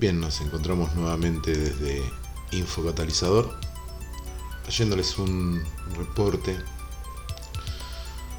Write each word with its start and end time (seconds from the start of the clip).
Bien, 0.00 0.18
nos 0.18 0.40
encontramos 0.40 0.94
nuevamente 0.94 1.54
desde 1.54 2.02
Infocatalizador, 2.52 3.54
trayéndoles 4.62 5.18
un 5.18 5.62
reporte 5.94 6.56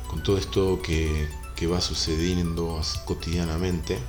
con 0.08 0.24
todo 0.24 0.40
esto 0.40 0.82
que, 0.82 1.30
que 1.56 1.68
va 1.68 1.80
sucediendo 1.80 2.82
cotidianamente. 3.06 4.00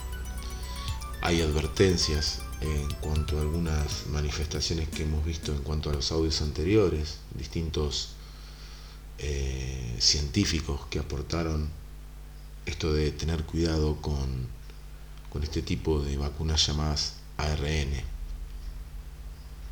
Hay 1.20 1.42
advertencias 1.42 2.40
en 2.62 2.90
cuanto 3.02 3.36
a 3.36 3.42
algunas 3.42 4.06
manifestaciones 4.06 4.88
que 4.88 5.02
hemos 5.02 5.22
visto 5.22 5.52
en 5.52 5.58
cuanto 5.58 5.90
a 5.90 5.92
los 5.92 6.10
audios 6.10 6.40
anteriores, 6.40 7.18
distintos 7.36 8.14
eh, 9.18 9.94
científicos 10.00 10.86
que 10.88 11.00
aportaron 11.00 11.68
esto 12.64 12.94
de 12.94 13.10
tener 13.10 13.44
cuidado 13.44 13.96
con, 14.00 14.46
con 15.28 15.42
este 15.42 15.60
tipo 15.60 16.00
de 16.00 16.16
vacunas 16.16 16.66
llamadas 16.66 17.16
ARN. 17.42 17.92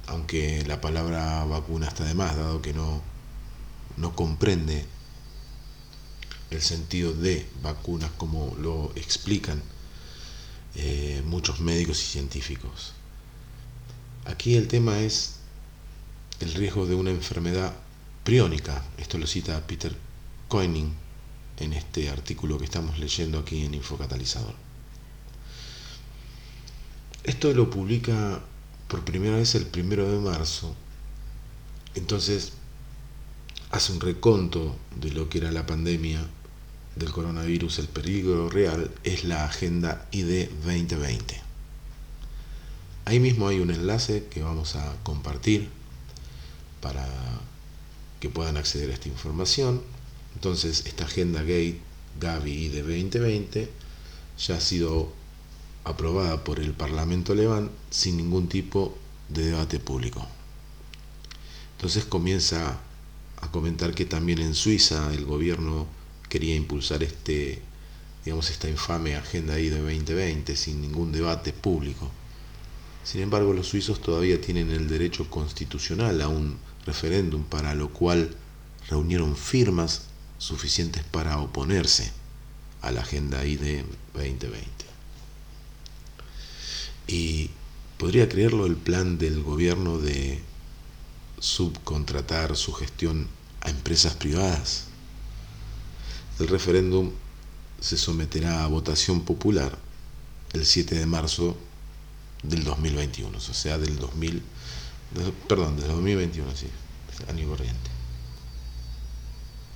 Aunque 0.07 0.65
la 0.67 0.81
palabra 0.81 1.45
vacuna 1.45 1.87
está 1.87 2.05
de 2.05 2.15
más, 2.15 2.37
dado 2.37 2.61
que 2.63 2.73
no, 2.73 3.03
no 3.97 4.15
comprende 4.17 4.85
el 6.51 6.63
sentido 6.63 7.13
de 7.13 7.47
vacunas 7.63 8.11
como 8.17 8.57
lo 8.57 8.93
explican 8.97 9.63
eh, 10.75 11.23
muchos 11.25 11.61
médicos 11.61 12.03
y 12.03 12.07
científicos. 12.07 12.93
Aquí 14.25 14.57
el 14.57 14.69
tema 14.69 14.99
es 15.01 15.37
el 16.41 16.53
riesgo 16.55 16.87
de 16.87 16.95
una 16.95 17.11
enfermedad 17.11 17.75
priónica. 18.25 18.85
Esto 18.99 19.19
lo 19.19 19.27
cita 19.27 19.67
Peter 19.67 19.95
Koenig 20.49 20.89
en 21.59 21.73
este 21.73 22.11
artículo 22.11 22.59
que 22.59 22.65
estamos 22.65 22.99
leyendo 22.99 23.39
aquí 23.39 23.65
en 23.65 23.75
Infocatalizador. 23.75 24.70
Esto 27.25 27.53
lo 27.53 27.69
publica 27.69 28.41
por 28.89 29.05
primera 29.05 29.37
vez 29.37 29.55
el 29.55 29.67
primero 29.67 30.11
de 30.11 30.19
marzo. 30.19 30.75
Entonces 31.95 32.53
hace 33.71 33.93
un 33.93 34.01
reconto 34.01 34.77
de 34.97 35.11
lo 35.13 35.29
que 35.29 35.39
era 35.39 35.53
la 35.53 35.67
pandemia 35.67 36.27
del 36.97 37.13
coronavirus, 37.13 37.79
el 37.79 37.89
peligro 37.89 38.51
real, 38.51 38.91
es 39.05 39.25
la 39.25 39.45
Agenda 39.45 40.09
ID 40.11 40.49
2020. 40.65 41.41
Ahí 43.05 43.21
mismo 43.21 43.49
hay 43.49 43.61
un 43.61 43.71
enlace 43.71 44.27
que 44.31 44.43
vamos 44.43 44.77
a 44.77 44.97
compartir 45.03 45.69
para 46.81 47.07
que 48.19 48.29
puedan 48.29 48.57
acceder 48.57 48.91
a 48.91 48.95
esta 48.95 49.09
información. 49.09 49.83
Entonces, 50.35 50.85
esta 50.87 51.05
Agenda 51.05 51.41
Gate 51.43 51.81
Gavi 52.19 52.67
ID 52.67 52.83
2020 52.83 53.71
ya 54.39 54.57
ha 54.57 54.61
sido 54.61 55.13
aprobada 55.85 56.45
por 56.45 56.61
el 56.61 56.73
Parlamento 56.73 57.33
alemán 57.33 57.71
sin 57.91 58.17
ningún 58.17 58.49
tipo 58.49 58.97
de 59.29 59.47
debate 59.47 59.79
público. 59.79 60.27
Entonces 61.77 62.05
comienza 62.05 62.79
a 63.41 63.51
comentar 63.51 63.95
que 63.95 64.05
también 64.05 64.41
en 64.41 64.55
Suiza 64.55 65.13
el 65.15 65.25
gobierno 65.25 65.87
quería 66.29 66.55
impulsar 66.55 67.03
este, 67.03 67.63
digamos, 68.25 68.51
esta 68.51 68.69
infame 68.69 69.17
agenda 69.17 69.55
ahí 69.55 69.69
de 69.69 69.81
2020 69.81 70.57
sin 70.57 70.81
ningún 70.81 71.13
debate 71.13 71.53
público. 71.53 72.11
Sin 73.03 73.23
embargo, 73.23 73.53
los 73.53 73.69
suizos 73.69 74.01
todavía 74.01 74.41
tienen 74.41 74.71
el 74.71 74.89
derecho 74.89 75.29
constitucional 75.31 76.21
a 76.21 76.29
un 76.29 76.59
referéndum 76.87 77.45
para 77.45 77.75
lo 77.75 77.89
cual 77.89 78.37
reunieron 78.89 79.37
firmas 79.37 80.03
suficientes 80.39 81.03
para 81.05 81.39
oponerse 81.39 82.13
a 82.83 82.91
la 82.91 83.01
agenda 83.01 83.45
ID 83.45 83.85
2020. 84.15 84.91
Y 87.11 87.51
podría 87.99 88.29
creerlo 88.29 88.67
el 88.67 88.77
plan 88.77 89.19
del 89.19 89.43
gobierno 89.43 89.99
de 89.99 90.41
subcontratar 91.41 92.57
su 92.57 92.73
gestión 92.73 93.27
a 93.63 93.71
empresas 93.71 94.15
privadas. 94.15 94.85
El 96.39 96.47
referéndum 96.47 97.11
se 97.81 97.99
someterá 97.99 98.63
a 98.63 98.69
votación 98.69 99.23
popular 99.23 99.77
el 100.53 100.65
7 100.65 100.95
de 100.95 101.07
marzo 101.07 101.57
del 102.45 102.63
2021, 102.63 103.37
o 103.37 103.41
sea, 103.41 103.77
del 103.77 103.99
2000, 103.99 104.43
perdón, 105.49 105.77
del 105.77 105.89
2021, 105.89 106.49
sí, 106.55 106.69
año 107.29 107.49
corriente. 107.49 107.91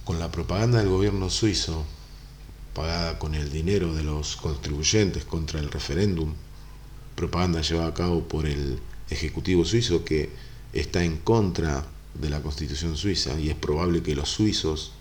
Con 0.04 0.20
la 0.20 0.30
propaganda 0.30 0.78
del 0.78 0.88
gobierno 0.88 1.30
suizo, 1.30 1.84
pagada 2.74 3.18
con 3.18 3.34
el 3.34 3.50
dinero 3.50 3.92
de 3.92 4.04
los 4.04 4.36
contribuyentes 4.36 5.24
contra 5.24 5.58
el 5.58 5.70
referéndum, 5.70 6.34
propaganda 7.14 7.62
llevada 7.62 7.88
a 7.88 7.94
cabo 7.94 8.26
por 8.26 8.46
el 8.46 8.78
Ejecutivo 9.10 9.64
suizo 9.64 10.04
que 10.04 10.30
está 10.72 11.04
en 11.04 11.18
contra 11.18 11.86
de 12.14 12.30
la 12.30 12.40
Constitución 12.42 12.96
suiza 12.96 13.38
y 13.38 13.50
es 13.50 13.54
probable 13.54 14.02
que 14.02 14.14
los 14.14 14.30
suizos 14.30 14.92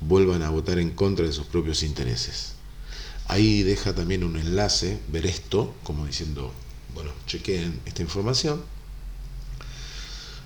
vuelvan 0.00 0.42
a 0.42 0.50
votar 0.50 0.78
en 0.78 0.90
contra 0.90 1.26
de 1.26 1.32
sus 1.32 1.46
propios 1.46 1.82
intereses. 1.82 2.52
Ahí 3.28 3.62
deja 3.62 3.94
también 3.94 4.24
un 4.24 4.36
enlace, 4.36 5.00
ver 5.08 5.26
esto, 5.26 5.74
como 5.82 6.06
diciendo, 6.06 6.52
bueno, 6.94 7.10
chequeen 7.26 7.80
esta 7.84 8.02
información. 8.02 8.62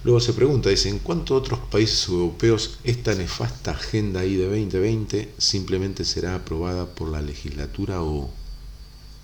Luego 0.02 0.20
se 0.20 0.32
pregunta, 0.32 0.70
dice, 0.70 0.88
¿en 0.88 0.98
cuántos 0.98 1.36
otros 1.36 1.60
países 1.70 2.08
europeos 2.08 2.78
esta 2.84 3.14
nefasta 3.14 3.72
agenda 3.72 4.24
I 4.24 4.36
de 4.36 4.46
2020 4.46 5.34
simplemente 5.36 6.06
será 6.06 6.36
aprobada 6.36 6.86
por 6.86 7.10
la 7.10 7.20
legislatura 7.20 8.02
o 8.02 8.30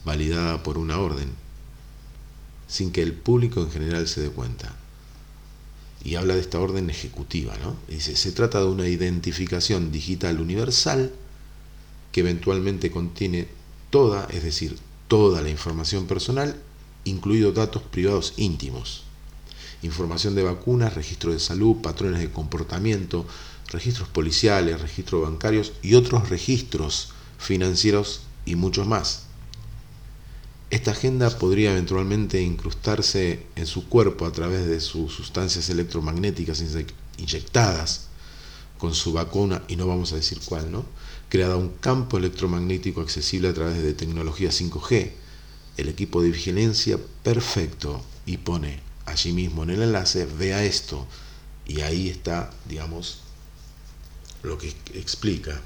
validada 0.05 0.63
por 0.63 0.77
una 0.77 0.99
orden? 0.99 1.46
Sin 2.77 2.93
que 2.93 3.03
el 3.03 3.15
público 3.15 3.61
en 3.61 3.71
general 3.71 4.07
se 4.07 4.21
dé 4.21 4.29
cuenta. 4.29 4.77
Y 6.05 6.17
habla 6.17 6.35
de 6.35 6.41
esta 6.41 6.61
orden 6.61 6.91
ejecutiva, 6.91 7.57
¿no? 7.63 7.75
Dice, 7.89 8.17
se 8.17 8.33
trata 8.33 8.61
de 8.61 8.67
una 8.67 8.87
identificación 8.87 9.91
digital 9.91 10.41
universal 10.41 11.11
que 12.13 12.21
eventualmente 12.21 12.91
contiene 12.91 13.49
toda, 13.91 14.29
es 14.31 14.45
decir, 14.45 14.77
toda 15.09 15.41
la 15.41 15.49
información 15.49 16.07
personal, 16.07 16.57
incluidos 17.05 17.55
datos 17.55 17.83
privados 17.83 18.35
íntimos, 18.37 19.05
información 19.83 20.35
de 20.35 20.43
vacunas, 20.43 20.95
registro 20.95 21.33
de 21.33 21.41
salud, 21.41 21.77
patrones 21.77 22.21
de 22.21 22.31
comportamiento, 22.31 23.27
registros 23.69 24.09
policiales, 24.09 24.81
registros 24.81 25.23
bancarios 25.23 25.73
y 25.83 25.95
otros 25.95 26.29
registros 26.29 27.09
financieros 27.39 28.21
y 28.45 28.55
muchos 28.55 28.87
más. 28.87 29.26
Esta 30.69 30.91
agenda 30.91 31.31
podría 31.31 31.71
eventualmente 31.72 32.43
incrustarse 32.43 33.47
en 33.54 33.66
su 33.66 33.88
cuerpo 33.88 34.27
a 34.27 34.32
través 34.32 34.66
de 34.66 34.81
sus 34.81 35.12
sustancias 35.12 35.71
electromagnéticas 35.71 36.62
inyectadas 37.19 38.09
con 38.78 38.94
su 38.94 39.12
vacuna, 39.12 39.62
y 39.69 39.77
no 39.77 39.87
vamos 39.87 40.12
a 40.12 40.16
decir 40.16 40.41
cuál, 40.44 40.72
¿no? 40.72 40.84
Creada 41.28 41.56
un 41.56 41.71
campo 41.81 42.19
electromagnético 42.19 43.00
accesible 43.00 43.49
a 43.49 43.54
través 43.54 43.81
de 43.81 43.94
tecnología 43.94 44.50
5G, 44.50 45.12
el 45.77 45.88
equipo 45.88 46.21
de 46.21 46.31
vigilancia 46.31 46.98
perfecto, 47.22 48.03
y 48.27 48.38
pone 48.38 48.81
allí 49.06 49.33
mismo 49.33 49.62
en 49.62 49.71
el 49.71 49.83
enlace, 49.83 50.27
vea 50.27 50.65
esto, 50.65 51.06
y 51.65 51.83
ahí 51.83 52.09
está, 52.09 52.50
digamos, 52.69 53.21
lo 54.43 54.59
que 54.59 54.75
explica 54.94 55.62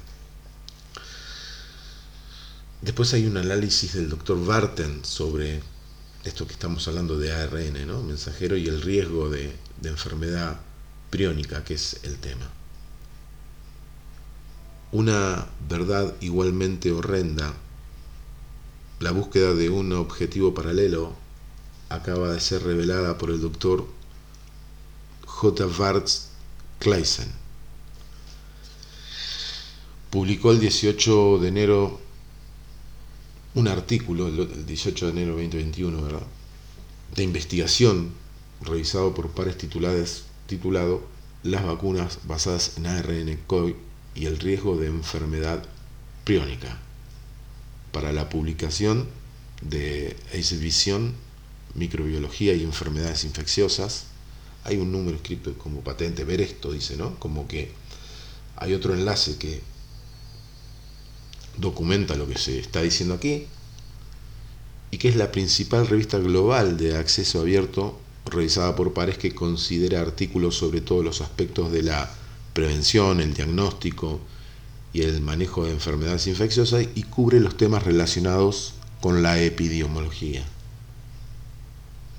Después 2.81 3.13
hay 3.13 3.27
un 3.27 3.37
análisis 3.37 3.93
del 3.93 4.09
doctor 4.09 4.43
Barton 4.43 5.05
sobre 5.05 5.61
esto 6.23 6.47
que 6.47 6.53
estamos 6.53 6.87
hablando 6.87 7.15
de 7.17 7.31
ARN, 7.31 7.85
¿no? 7.85 8.01
mensajero, 8.01 8.57
y 8.57 8.67
el 8.67 8.81
riesgo 8.81 9.29
de, 9.29 9.55
enfermedad 9.83 10.59
priónica, 11.11 11.63
que 11.63 11.75
es 11.75 11.99
el 12.03 12.17
tema. 12.17 12.49
Una 14.91 15.47
verdad 15.69 16.15
igualmente 16.21 16.91
horrenda, 16.91 17.53
la 18.99 19.11
búsqueda 19.11 19.53
de 19.53 19.69
un 19.69 19.93
objetivo 19.93 20.55
paralelo, 20.55 21.13
acaba 21.89 22.33
de 22.33 22.39
ser 22.39 22.63
revelada 22.63 23.17
por 23.19 23.29
el 23.29 23.41
doctor 23.41 23.87
J. 25.25 25.65
Varts 25.67 26.29
Kleisen. 26.79 27.31
Publicó 30.09 30.51
el 30.51 30.59
18 30.59 31.39
de 31.39 31.47
enero 31.47 32.10
un 33.53 33.67
artículo, 33.67 34.27
el 34.27 34.65
18 34.65 35.07
de 35.07 35.11
enero 35.11 35.35
de 35.35 35.43
2021, 35.43 36.01
¿verdad? 36.01 36.27
de 37.15 37.23
investigación 37.23 38.11
revisado 38.61 39.13
por 39.13 39.31
pares 39.31 39.57
titulados, 39.57 40.23
titulado 40.47 41.03
Las 41.43 41.65
vacunas 41.65 42.19
basadas 42.25 42.77
en 42.77 42.85
ARN 42.85 43.37
COVID 43.47 43.73
y 44.15 44.25
el 44.25 44.39
riesgo 44.39 44.77
de 44.77 44.87
enfermedad 44.87 45.63
priónica, 46.23 46.79
para 47.91 48.13
la 48.13 48.29
publicación 48.29 49.07
de 49.61 50.15
exhibición, 50.31 51.13
microbiología 51.75 52.53
y 52.53 52.63
enfermedades 52.63 53.23
infecciosas. 53.23 54.05
Hay 54.63 54.77
un 54.77 54.91
número 54.91 55.17
escrito 55.17 55.57
como 55.57 55.81
patente, 55.81 56.23
ver 56.23 56.41
esto, 56.41 56.71
dice, 56.71 56.95
¿no? 56.95 57.19
Como 57.19 57.47
que 57.47 57.71
hay 58.55 58.73
otro 58.73 58.93
enlace 58.93 59.37
que 59.37 59.61
documenta 61.57 62.15
lo 62.15 62.27
que 62.27 62.37
se 62.37 62.59
está 62.59 62.81
diciendo 62.81 63.15
aquí 63.15 63.47
y 64.91 64.97
que 64.97 65.09
es 65.09 65.15
la 65.15 65.31
principal 65.31 65.87
revista 65.87 66.17
global 66.17 66.77
de 66.77 66.97
acceso 66.97 67.41
abierto 67.41 67.99
revisada 68.25 68.75
por 68.75 68.93
pares 68.93 69.17
que 69.17 69.33
considera 69.33 70.01
artículos 70.01 70.55
sobre 70.55 70.81
todos 70.81 71.03
los 71.03 71.21
aspectos 71.21 71.71
de 71.71 71.83
la 71.83 72.09
prevención, 72.53 73.19
el 73.21 73.33
diagnóstico 73.33 74.19
y 74.93 75.01
el 75.01 75.21
manejo 75.21 75.65
de 75.65 75.71
enfermedades 75.71 76.27
infecciosas 76.27 76.85
y 76.95 77.03
cubre 77.03 77.39
los 77.39 77.57
temas 77.57 77.83
relacionados 77.83 78.73
con 78.99 79.23
la 79.23 79.41
epidemiología, 79.41 80.43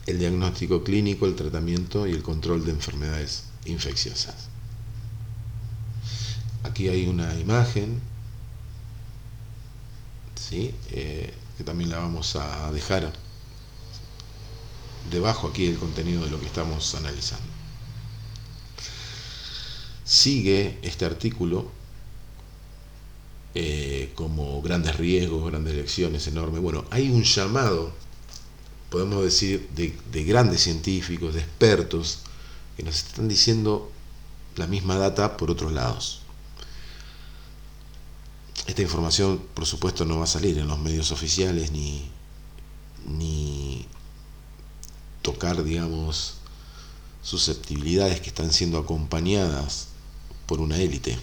el 0.07 0.19
diagnóstico 0.19 0.83
clínico, 0.83 1.27
el 1.27 1.37
tratamiento 1.37 2.07
y 2.07 2.13
el 2.13 2.23
control 2.23 2.65
de 2.65 2.73
enfermedades 2.73 3.45
infecciosas. 3.67 4.49
Aquí 6.65 6.89
hay 6.89 7.07
una 7.07 7.39
imagen, 7.39 8.01
Eh, 10.55 11.33
que 11.57 11.65
también 11.65 11.91
la 11.91 11.99
vamos 11.99 12.37
a 12.37 12.71
dejar 12.73 13.13
debajo 15.11 15.49
aquí 15.49 15.67
del 15.67 15.79
contenido 15.79 16.25
de 16.25 16.31
lo 16.31 16.39
que 16.39 16.47
estamos 16.47 16.95
analizando. 16.95 17.47
Sigue 20.05 20.79
este 20.83 21.05
artículo 21.05 21.71
eh, 23.55 24.13
como 24.15 24.61
grandes 24.63 24.97
riesgos, 24.97 25.51
grandes 25.51 25.75
lecciones 25.75 26.27
enormes. 26.27 26.61
Bueno, 26.61 26.85
hay 26.91 27.11
un 27.11 27.23
llamado, 27.23 27.93
podemos 28.91 29.25
decir, 29.25 29.69
de, 29.75 29.97
de 30.11 30.25
grandes 30.25 30.63
científicos, 30.63 31.35
de 31.35 31.41
expertos, 31.41 32.21
que 32.77 32.83
nos 32.83 32.97
están 32.97 33.29
diciendo 33.29 33.91
la 34.57 34.67
misma 34.67 34.97
data 34.97 35.37
por 35.37 35.51
otros 35.51 35.73
lados. 35.73 36.22
Esta 38.67 38.83
información, 38.83 39.43
por 39.55 39.67
supuesto, 39.67 40.05
no 40.05 40.19
va 40.19 40.25
a 40.25 40.29
salir 40.29 40.57
en 40.59 40.69
los 40.69 40.79
medios 40.79 41.11
oficiales 41.11 41.73
ni, 41.73 42.09
ni 43.07 43.87
tocar, 45.21 45.63
digamos, 45.65 46.35
susceptibilidades 47.23 48.21
que 48.21 48.29
están 48.29 48.53
siendo 48.53 48.79
acompañadas 48.79 49.89
por 50.47 50.61
una 50.61 50.77
élite. 50.77 51.19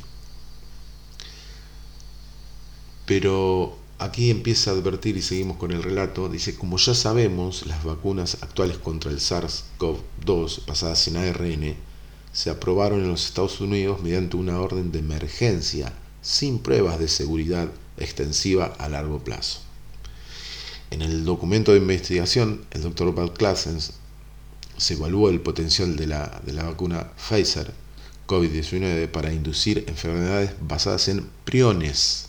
Pero 3.05 3.77
aquí 3.99 4.29
empieza 4.29 4.71
a 4.71 4.73
advertir 4.73 5.17
y 5.17 5.21
seguimos 5.21 5.57
con 5.57 5.71
el 5.71 5.81
relato, 5.81 6.29
dice, 6.29 6.55
como 6.55 6.77
ya 6.77 6.93
sabemos, 6.93 7.65
las 7.65 7.83
vacunas 7.83 8.37
actuales 8.41 8.77
contra 8.77 9.11
el 9.11 9.19
SARS-CoV-2 9.19 10.65
basadas 10.65 11.07
en 11.07 11.17
ARN 11.17 11.75
se 12.31 12.49
aprobaron 12.49 12.99
en 13.01 13.09
los 13.09 13.25
Estados 13.25 13.59
Unidos 13.59 14.01
mediante 14.01 14.37
una 14.37 14.59
orden 14.59 14.91
de 14.91 14.99
emergencia 14.99 15.93
sin 16.29 16.59
pruebas 16.59 16.99
de 16.99 17.07
seguridad 17.07 17.69
extensiva 17.97 18.67
a 18.77 18.87
largo 18.87 19.23
plazo. 19.23 19.61
En 20.91 21.01
el 21.01 21.25
documento 21.25 21.71
de 21.71 21.79
investigación, 21.79 22.65
el 22.69 22.83
doctor 22.83 23.15
Bart 23.15 23.35
Classens 23.35 23.93
se 24.77 24.93
evaluó 24.93 25.29
el 25.29 25.41
potencial 25.41 25.95
de 25.95 26.05
la, 26.05 26.39
de 26.45 26.53
la 26.53 26.65
vacuna 26.65 27.11
Pfizer 27.17 27.73
COVID-19 28.27 29.09
para 29.09 29.33
inducir 29.33 29.85
enfermedades 29.87 30.51
basadas 30.61 31.07
en 31.07 31.27
priones 31.45 32.27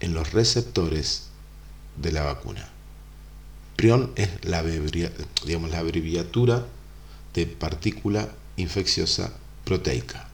en 0.00 0.14
los 0.14 0.32
receptores 0.32 1.24
de 2.00 2.12
la 2.12 2.22
vacuna. 2.22 2.70
Prion 3.76 4.12
es 4.16 4.30
la, 4.46 4.62
digamos, 4.62 5.70
la 5.70 5.80
abreviatura 5.80 6.66
de 7.34 7.46
partícula 7.46 8.30
infecciosa 8.56 9.34
proteica, 9.66 10.29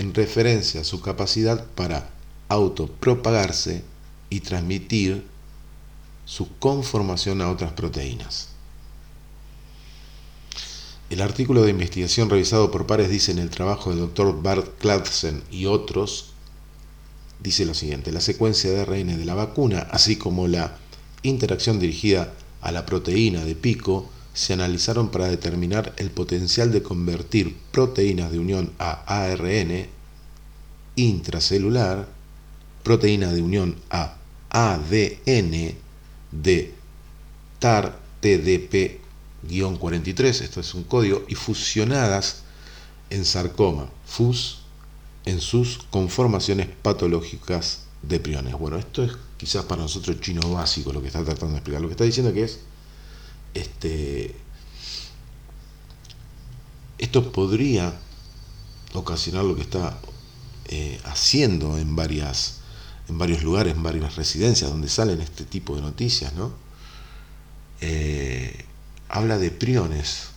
en 0.00 0.14
referencia 0.14 0.80
a 0.80 0.84
su 0.84 1.02
capacidad 1.02 1.66
para 1.74 2.08
autopropagarse 2.48 3.84
y 4.30 4.40
transmitir 4.40 5.26
su 6.24 6.56
conformación 6.58 7.42
a 7.42 7.50
otras 7.50 7.72
proteínas. 7.72 8.48
El 11.10 11.20
artículo 11.20 11.62
de 11.62 11.72
investigación 11.72 12.30
revisado 12.30 12.70
por 12.70 12.86
pares 12.86 13.10
dice 13.10 13.30
en 13.32 13.40
el 13.40 13.50
trabajo 13.50 13.90
del 13.90 13.98
Dr. 13.98 14.40
Bart 14.40 14.78
Cladsen 14.78 15.42
y 15.50 15.66
otros, 15.66 16.32
dice 17.42 17.66
lo 17.66 17.74
siguiente, 17.74 18.10
la 18.10 18.22
secuencia 18.22 18.70
de 18.70 18.80
ARN 18.80 19.18
de 19.18 19.24
la 19.26 19.34
vacuna, 19.34 19.86
así 19.90 20.16
como 20.16 20.48
la 20.48 20.78
interacción 21.22 21.78
dirigida 21.78 22.32
a 22.62 22.72
la 22.72 22.86
proteína 22.86 23.44
de 23.44 23.54
pico, 23.54 24.08
se 24.32 24.52
analizaron 24.52 25.10
para 25.10 25.28
determinar 25.28 25.92
el 25.96 26.10
potencial 26.10 26.72
de 26.72 26.82
convertir 26.82 27.56
proteínas 27.72 28.32
de 28.32 28.38
unión 28.38 28.72
a 28.78 29.02
ARN 29.06 29.88
intracelular, 30.96 32.08
proteína 32.82 33.32
de 33.32 33.42
unión 33.42 33.76
a 33.90 34.16
ADN 34.50 35.74
de 36.32 36.74
TAR 37.58 37.98
TDP-43, 38.22 40.42
esto 40.42 40.60
es 40.60 40.74
un 40.74 40.84
código, 40.84 41.24
y 41.28 41.34
fusionadas 41.34 42.42
en 43.10 43.24
sarcoma, 43.24 43.88
FUS, 44.06 44.60
en 45.24 45.40
sus 45.40 45.78
conformaciones 45.90 46.68
patológicas 46.82 47.84
de 48.02 48.20
priones. 48.20 48.54
Bueno, 48.54 48.78
esto 48.78 49.02
es 49.04 49.12
quizás 49.36 49.64
para 49.64 49.82
nosotros 49.82 50.20
chino 50.20 50.48
básico 50.50 50.92
lo 50.92 51.00
que 51.00 51.08
está 51.08 51.24
tratando 51.24 51.52
de 51.52 51.58
explicar. 51.58 51.82
Lo 51.82 51.88
que 51.88 51.94
está 51.94 52.04
diciendo 52.04 52.32
que 52.32 52.44
es, 52.44 52.60
este, 53.54 54.34
esto 56.98 57.32
podría 57.32 57.94
ocasionar 58.94 59.44
lo 59.44 59.54
que 59.56 59.62
está 59.62 59.98
eh, 60.66 61.00
haciendo 61.04 61.78
en 61.78 61.96
varias 61.96 62.60
en 63.10 63.18
varios 63.18 63.42
lugares, 63.42 63.74
en 63.74 63.82
varias 63.82 64.16
residencias 64.16 64.70
donde 64.70 64.88
salen 64.88 65.20
este 65.20 65.44
tipo 65.44 65.74
de 65.74 65.82
noticias, 65.82 66.32
¿no? 66.34 66.52
Eh, 67.80 68.64
habla 69.08 69.36
de 69.38 69.50
priones. 69.50 70.28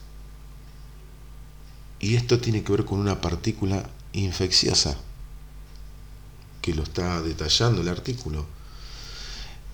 Y 2.00 2.16
esto 2.16 2.39
tiene 2.39 2.63
que 2.63 2.71
ver 2.71 2.86
con 2.86 3.00
una 3.00 3.21
partícula 3.21 3.89
infecciosa, 4.12 4.98
que 6.62 6.74
lo 6.74 6.83
está 6.83 7.21
detallando 7.21 7.81
el 7.81 7.88
artículo. 7.88 8.45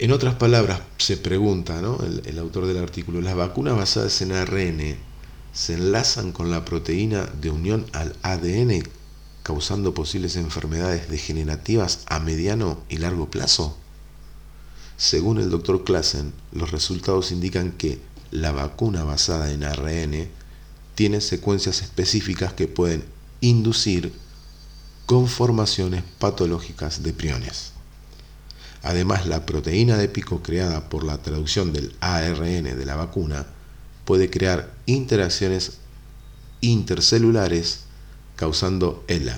En 0.01 0.13
otras 0.13 0.35
palabras, 0.35 0.79
se 0.97 1.17
pregunta 1.17 1.81
¿no? 1.81 1.99
el, 2.01 2.21
el 2.25 2.39
autor 2.39 2.65
del 2.65 2.77
artículo, 2.77 3.19
¿las 3.19 3.35
vacunas 3.35 3.75
basadas 3.75 4.21
en 4.21 4.31
ARN 4.31 4.95
se 5.51 5.73
enlazan 5.73 6.31
con 6.31 6.49
la 6.49 6.63
proteína 6.63 7.25
de 7.25 7.49
unión 7.49 7.85
al 7.91 8.15
ADN 8.21 8.81
causando 9.43 9.93
posibles 9.93 10.37
enfermedades 10.37 11.09
degenerativas 11.09 12.03
a 12.05 12.21
mediano 12.21 12.81
y 12.87 12.95
largo 12.99 13.29
plazo? 13.29 13.75
Según 14.95 15.37
el 15.37 15.49
doctor 15.49 15.83
Klassen, 15.83 16.31
los 16.53 16.71
resultados 16.71 17.33
indican 17.33 17.73
que 17.73 17.99
la 18.31 18.53
vacuna 18.53 19.03
basada 19.03 19.51
en 19.51 19.65
ARN 19.65 20.29
tiene 20.95 21.19
secuencias 21.19 21.81
específicas 21.81 22.53
que 22.53 22.69
pueden 22.69 23.03
inducir 23.41 24.13
conformaciones 25.05 26.03
patológicas 26.19 27.03
de 27.03 27.11
priones. 27.11 27.73
Además, 28.83 29.25
la 29.25 29.45
proteína 29.45 29.97
de 29.97 30.07
pico 30.07 30.41
creada 30.41 30.89
por 30.89 31.03
la 31.03 31.17
traducción 31.17 31.73
del 31.73 31.93
ARN 31.99 32.63
de 32.63 32.85
la 32.85 32.95
vacuna 32.95 33.45
puede 34.05 34.29
crear 34.29 34.73
interacciones 34.85 35.79
intercelulares 36.61 37.81
causando 38.35 39.03
ELA, 39.07 39.37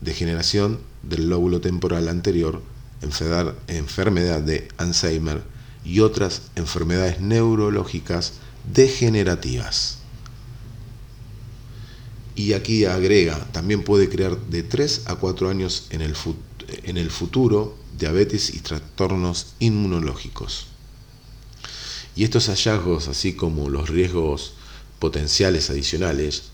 degeneración 0.00 0.80
del 1.02 1.30
lóbulo 1.30 1.60
temporal 1.60 2.08
anterior, 2.08 2.62
enfermedad 3.00 4.42
de 4.42 4.68
Alzheimer 4.76 5.42
y 5.84 6.00
otras 6.00 6.42
enfermedades 6.54 7.20
neurológicas 7.20 8.34
degenerativas. 8.72 9.98
Y 12.36 12.52
aquí 12.54 12.84
agrega, 12.84 13.38
también 13.52 13.84
puede 13.84 14.08
crear 14.08 14.36
de 14.36 14.62
3 14.62 15.02
a 15.06 15.16
4 15.16 15.48
años 15.48 15.86
en 15.90 16.00
el, 16.00 16.14
en 16.82 16.96
el 16.96 17.10
futuro 17.10 17.76
diabetes 17.98 18.54
y 18.54 18.60
trastornos 18.60 19.54
inmunológicos. 19.58 20.66
Y 22.16 22.24
estos 22.24 22.48
hallazgos, 22.48 23.08
así 23.08 23.34
como 23.34 23.68
los 23.68 23.88
riesgos 23.88 24.54
potenciales 24.98 25.70
adicionales, 25.70 26.44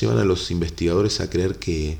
llevan 0.00 0.18
a 0.18 0.24
los 0.24 0.50
investigadores 0.50 1.20
a 1.20 1.30
creer 1.30 1.58
que 1.58 1.98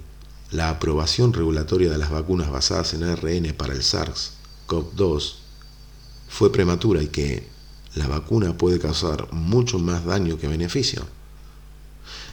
la 0.51 0.69
aprobación 0.69 1.33
regulatoria 1.33 1.91
de 1.91 1.99
las 1.99 2.11
vacunas 2.11 2.51
basadas 2.51 2.93
en 2.95 3.05
ARN 3.05 3.55
para 3.57 3.73
el 3.73 3.81
SARS-CoV-2 3.81 5.35
fue 6.29 6.53
prematura 6.53 7.03
y 7.03 7.09
que 7.09 7.47
la 7.95 8.07
vacuna 8.07 8.57
puede 8.57 8.79
causar 8.79 9.33
mucho 9.33 9.79
más 9.79 10.05
daño 10.05 10.39
que 10.39 10.49
beneficio. 10.49 11.03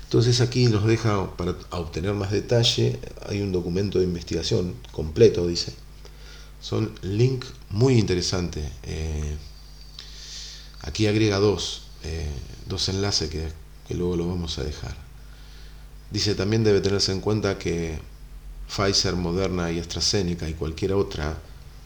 Entonces 0.04 0.42
aquí 0.42 0.66
nos 0.66 0.86
deja, 0.86 1.36
para 1.38 1.56
obtener 1.70 2.14
más 2.14 2.32
detalle, 2.32 3.00
hay 3.28 3.42
un 3.42 3.52
documento 3.52 4.00
de 4.00 4.06
investigación 4.06 4.74
completo, 4.92 5.48
dice. 5.48 5.74
Son 6.62 6.92
link 7.02 7.46
muy 7.70 7.98
interesantes. 7.98 8.70
Eh, 8.84 9.38
aquí 10.82 11.08
agrega 11.08 11.40
dos, 11.40 11.84
eh, 12.04 12.30
dos 12.68 12.90
enlaces 12.90 13.30
que, 13.30 13.48
que 13.88 13.96
luego 13.96 14.16
lo 14.16 14.28
vamos 14.28 14.58
a 14.60 14.64
dejar. 14.64 14.96
Dice 16.12 16.36
también 16.36 16.64
debe 16.64 16.82
tenerse 16.82 17.12
en 17.12 17.22
cuenta 17.22 17.58
que 17.58 18.00
Pfizer, 18.68 19.16
Moderna 19.16 19.72
y 19.72 19.80
AstraZeneca 19.80 20.48
y 20.48 20.54
cualquier 20.54 20.94
otra 20.94 21.38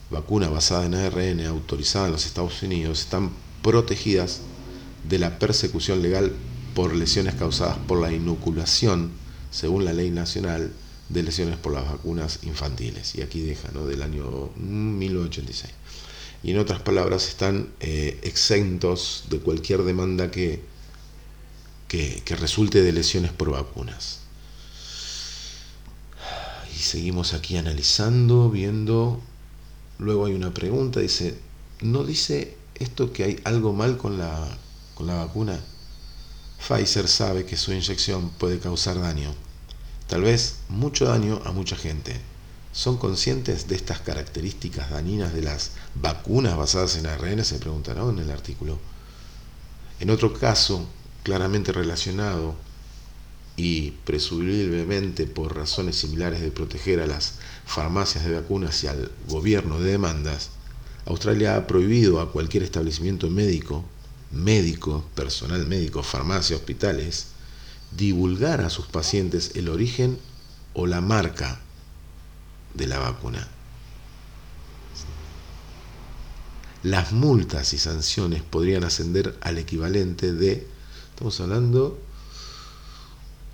vacuna 0.10 0.50
basada 0.50 0.86
en 0.86 0.96
ARN 0.96 1.46
autorizada 1.46 2.08
en 2.08 2.12
los 2.12 2.26
Estados 2.26 2.62
Unidos 2.62 3.00
están 3.02 3.32
protegidas 3.62 4.42
de 5.08 5.20
la 5.20 5.40
persecución 5.40 6.02
legal 6.02 6.34
por 6.76 6.96
lesiones 6.96 7.36
causadas 7.36 7.78
por 7.88 8.00
la 8.00 8.12
inoculación, 8.12 9.12
según 9.52 9.86
la 9.86 9.94
ley 9.94 10.10
nacional 10.10 10.72
de 11.10 11.24
lesiones 11.24 11.58
por 11.58 11.74
las 11.74 11.86
vacunas 11.86 12.40
infantiles. 12.44 13.16
Y 13.16 13.22
aquí 13.22 13.42
deja, 13.42 13.70
¿no? 13.74 13.86
Del 13.86 14.02
año 14.02 14.50
1986. 14.56 15.74
Y 16.44 16.52
en 16.52 16.60
otras 16.60 16.82
palabras, 16.82 17.28
están 17.28 17.70
eh, 17.80 18.20
exentos 18.24 19.26
de 19.30 19.40
cualquier 19.40 19.84
demanda 19.84 20.30
que, 20.32 20.62
que, 21.88 22.22
que 22.26 22.36
resulte 22.36 22.82
de 22.82 22.92
lesiones 22.92 23.32
por 23.32 23.52
vacunas. 23.52 24.20
Y 26.76 26.80
seguimos 26.80 27.34
aquí 27.34 27.56
analizando, 27.56 28.50
viendo. 28.50 29.22
Luego 30.00 30.26
hay 30.26 30.34
una 30.34 30.54
pregunta, 30.54 31.00
dice, 31.00 31.38
¿no 31.82 32.04
dice 32.04 32.58
esto 32.76 33.14
que 33.14 33.24
hay 33.24 33.40
algo 33.46 33.72
mal 33.72 33.98
con 33.98 34.18
la, 34.18 34.58
con 34.96 35.08
la 35.08 35.16
vacuna? 35.16 35.60
Pfizer 36.68 37.08
sabe 37.08 37.46
que 37.46 37.56
su 37.56 37.72
inyección 37.72 38.30
puede 38.32 38.60
causar 38.60 39.00
daño 39.00 39.34
tal 40.14 40.22
vez 40.22 40.58
mucho 40.70 41.06
daño 41.06 41.42
a 41.44 41.52
mucha 41.52 41.76
gente. 41.76 42.16
¿Son 42.72 42.98
conscientes 42.98 43.68
de 43.68 43.74
estas 43.74 44.00
características 44.02 44.92
dañinas 44.92 45.34
de 45.34 45.42
las 45.42 45.72
vacunas 45.96 46.56
basadas 46.56 46.98
en 46.98 47.08
ARN? 47.08 47.44
Se 47.44 47.58
preguntará 47.58 48.04
en 48.04 48.20
el 48.20 48.30
artículo. 48.30 48.78
En 50.00 50.12
otro 50.12 50.32
caso, 50.32 50.86
claramente 51.24 51.72
relacionado 51.72 52.54
y 53.56 53.90
presumiblemente 54.06 55.26
por 55.26 55.56
razones 55.56 55.96
similares 55.96 56.42
de 56.42 56.52
proteger 56.52 57.00
a 57.00 57.08
las 57.08 57.40
farmacias 57.66 58.24
de 58.24 58.36
vacunas 58.36 58.84
y 58.84 58.88
al 58.90 59.12
gobierno 59.28 59.80
de 59.80 59.94
demandas, 59.94 60.52
Australia 61.08 61.56
ha 61.56 61.66
prohibido 61.66 62.22
a 62.22 62.32
cualquier 62.32 62.62
establecimiento 62.62 63.32
médico, 63.32 63.84
médico, 64.30 65.06
personal 65.16 65.66
médico, 65.66 66.04
farmacia, 66.04 66.56
hospitales, 66.56 67.33
divulgar 67.98 68.62
a 68.62 68.70
sus 68.70 68.88
pacientes 68.88 69.52
el 69.56 69.70
origen 69.70 70.18
o 70.74 70.88
la 70.88 71.02
marca 71.02 71.60
de 72.74 72.88
la 72.88 73.00
vacuna. 73.00 73.48
Las 76.84 77.14
multas 77.14 77.74
y 77.74 77.78
sanciones 77.78 78.42
podrían 78.42 78.84
ascender 78.84 79.38
al 79.42 79.58
equivalente 79.58 80.34
de, 80.34 80.68
estamos 81.12 81.40
hablando, 81.40 81.98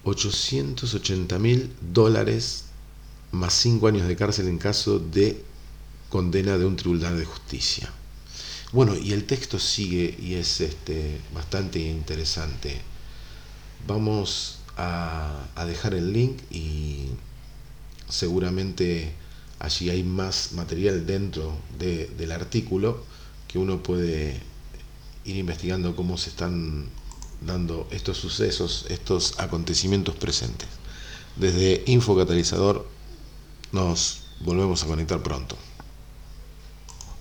880 0.03 1.37
mil 1.37 1.73
dólares 1.93 2.65
más 3.31 3.53
5 3.53 3.87
años 3.87 4.07
de 4.07 4.15
cárcel 4.15 4.47
en 4.47 4.57
caso 4.57 4.97
de 4.97 5.43
condena 6.09 6.57
de 6.57 6.65
un 6.65 6.75
tribunal 6.75 7.17
de 7.17 7.25
justicia. 7.25 7.91
Bueno, 8.71 8.95
y 8.97 9.13
el 9.13 9.25
texto 9.25 9.59
sigue 9.59 10.15
y 10.19 10.35
es 10.35 10.61
este, 10.61 11.21
bastante 11.33 11.79
interesante. 11.79 12.81
Vamos 13.87 14.59
a, 14.77 15.45
dejar 15.65 15.93
el 15.93 16.13
link 16.13 16.39
y 16.51 17.09
seguramente 18.07 19.13
allí 19.59 19.89
hay 19.89 20.03
más 20.03 20.53
material 20.53 21.05
dentro 21.05 21.53
del 21.77 22.31
artículo 22.31 23.03
que 23.47 23.59
uno 23.59 23.83
puede 23.83 24.41
ir 25.25 25.35
investigando 25.35 25.95
cómo 25.95 26.17
se 26.17 26.29
están 26.29 26.87
dando 27.41 27.87
estos 27.91 28.17
sucesos, 28.17 28.85
estos 28.89 29.39
acontecimientos 29.39 30.15
presentes. 30.15 30.67
Desde 31.35 31.83
Infocatalizador 31.87 32.87
nos 33.71 34.21
volvemos 34.41 34.83
a 34.83 34.87
conectar 34.87 35.21
pronto. 35.21 35.57